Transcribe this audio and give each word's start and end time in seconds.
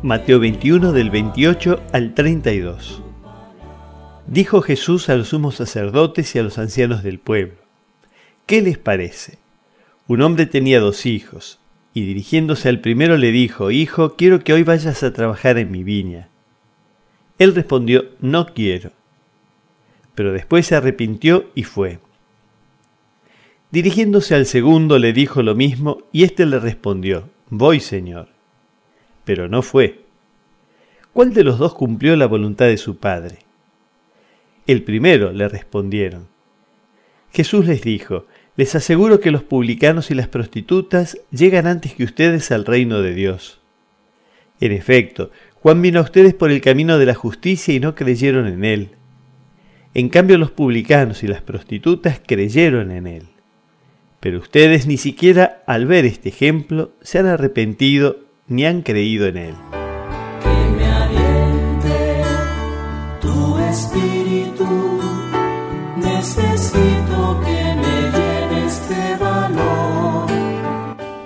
Mateo 0.00 0.38
21 0.38 0.92
del 0.92 1.10
28 1.10 1.80
al 1.92 2.14
32. 2.14 3.02
Dijo 4.28 4.62
Jesús 4.62 5.08
a 5.08 5.16
los 5.16 5.30
sumos 5.30 5.56
sacerdotes 5.56 6.36
y 6.36 6.38
a 6.38 6.44
los 6.44 6.56
ancianos 6.58 7.02
del 7.02 7.18
pueblo, 7.18 7.56
¿qué 8.46 8.62
les 8.62 8.78
parece? 8.78 9.38
Un 10.06 10.22
hombre 10.22 10.46
tenía 10.46 10.78
dos 10.78 11.04
hijos, 11.04 11.58
y 11.94 12.02
dirigiéndose 12.02 12.68
al 12.68 12.78
primero 12.78 13.16
le 13.16 13.32
dijo, 13.32 13.72
Hijo, 13.72 14.14
quiero 14.14 14.44
que 14.44 14.52
hoy 14.52 14.62
vayas 14.62 15.02
a 15.02 15.12
trabajar 15.12 15.58
en 15.58 15.72
mi 15.72 15.82
viña. 15.82 16.28
Él 17.40 17.52
respondió, 17.56 18.04
No 18.20 18.46
quiero. 18.54 18.92
Pero 20.14 20.32
después 20.32 20.64
se 20.64 20.76
arrepintió 20.76 21.50
y 21.56 21.64
fue. 21.64 21.98
Dirigiéndose 23.72 24.36
al 24.36 24.46
segundo 24.46 25.00
le 25.00 25.12
dijo 25.12 25.42
lo 25.42 25.56
mismo, 25.56 25.98
y 26.12 26.22
éste 26.22 26.46
le 26.46 26.60
respondió, 26.60 27.28
Voy, 27.50 27.80
Señor 27.80 28.37
pero 29.28 29.46
no 29.46 29.60
fue. 29.60 30.06
¿Cuál 31.12 31.34
de 31.34 31.44
los 31.44 31.58
dos 31.58 31.74
cumplió 31.74 32.16
la 32.16 32.24
voluntad 32.24 32.64
de 32.64 32.78
su 32.78 32.96
padre? 32.96 33.40
El 34.66 34.84
primero, 34.84 35.32
le 35.32 35.46
respondieron. 35.48 36.28
Jesús 37.30 37.66
les 37.66 37.82
dijo, 37.82 38.24
les 38.56 38.74
aseguro 38.74 39.20
que 39.20 39.30
los 39.30 39.42
publicanos 39.42 40.10
y 40.10 40.14
las 40.14 40.28
prostitutas 40.28 41.18
llegan 41.30 41.66
antes 41.66 41.92
que 41.92 42.04
ustedes 42.04 42.50
al 42.52 42.64
reino 42.64 43.02
de 43.02 43.12
Dios. 43.12 43.60
En 44.60 44.72
efecto, 44.72 45.30
Juan 45.56 45.82
vino 45.82 45.98
a 46.00 46.04
ustedes 46.04 46.32
por 46.32 46.50
el 46.50 46.62
camino 46.62 46.96
de 46.96 47.04
la 47.04 47.14
justicia 47.14 47.74
y 47.74 47.80
no 47.80 47.94
creyeron 47.94 48.46
en 48.46 48.64
él. 48.64 48.92
En 49.92 50.08
cambio 50.08 50.38
los 50.38 50.52
publicanos 50.52 51.22
y 51.22 51.26
las 51.26 51.42
prostitutas 51.42 52.18
creyeron 52.26 52.90
en 52.92 53.06
él. 53.06 53.24
Pero 54.20 54.38
ustedes 54.38 54.86
ni 54.86 54.96
siquiera 54.96 55.62
al 55.66 55.84
ver 55.84 56.06
este 56.06 56.30
ejemplo 56.30 56.92
se 57.02 57.18
han 57.18 57.26
arrepentido 57.26 58.26
ni 58.48 58.64
han 58.64 58.82
creído 58.82 59.26
en 59.26 59.36
Él. 59.36 59.54
Que 60.42 60.76
me 60.76 60.84
aliente 60.84 62.22
tu 63.20 63.58
espíritu, 63.58 65.00
necesito 65.96 67.40
que 67.44 67.74
me 67.76 68.10
llenes 68.12 68.88
de 68.88 69.16
valor. 69.16 70.26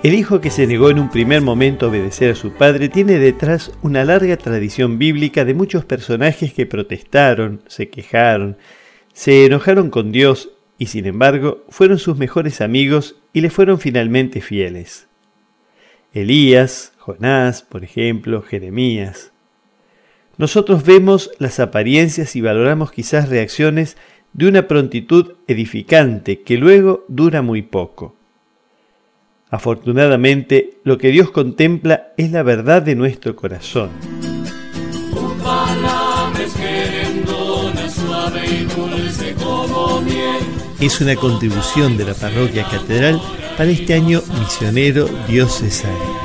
El 0.03 0.13
hijo 0.13 0.41
que 0.41 0.49
se 0.49 0.67
negó 0.67 0.89
en 0.89 0.99
un 0.99 1.09
primer 1.09 1.41
momento 1.41 1.85
a 1.85 1.89
obedecer 1.89 2.31
a 2.31 2.35
su 2.35 2.51
padre 2.51 2.89
tiene 2.89 3.19
detrás 3.19 3.71
una 3.81 4.03
larga 4.03 4.35
tradición 4.35 4.97
bíblica 4.99 5.45
de 5.45 5.53
muchos 5.53 5.85
personajes 5.85 6.53
que 6.53 6.65
protestaron, 6.65 7.61
se 7.67 7.89
quejaron, 7.89 8.57
se 9.13 9.45
enojaron 9.45 9.89
con 9.89 10.11
Dios 10.11 10.49
y 10.77 10.87
sin 10.87 11.05
embargo 11.05 11.63
fueron 11.69 11.99
sus 11.99 12.17
mejores 12.17 12.59
amigos 12.59 13.15
y 13.31 13.39
le 13.39 13.49
fueron 13.49 13.79
finalmente 13.79 14.41
fieles. 14.41 15.07
Elías, 16.13 16.92
Jonás, 17.05 17.63
por 17.63 17.83
ejemplo, 17.83 18.41
Jeremías. 18.41 19.33
Nosotros 20.37 20.85
vemos 20.85 21.31
las 21.37 21.59
apariencias 21.59 22.37
y 22.37 22.39
valoramos 22.39 22.93
quizás 22.93 23.27
reacciones 23.27 23.97
de 24.31 24.47
una 24.47 24.69
prontitud 24.69 25.33
edificante 25.49 26.43
que 26.43 26.55
luego 26.55 27.03
dura 27.09 27.41
muy 27.41 27.61
poco. 27.61 28.15
Afortunadamente, 29.49 30.77
lo 30.85 30.97
que 30.97 31.09
Dios 31.09 31.29
contempla 31.29 32.13
es 32.15 32.31
la 32.31 32.41
verdad 32.41 32.81
de 32.81 32.95
nuestro 32.95 33.35
corazón. 33.35 33.89
Es 40.79 41.01
una 41.01 41.17
contribución 41.17 41.97
de 41.97 42.05
la 42.05 42.13
parroquia 42.13 42.63
catedral 42.63 43.21
para 43.57 43.69
este 43.71 43.93
año 43.93 44.21
misionero 44.39 45.09
diocesano. 45.27 46.22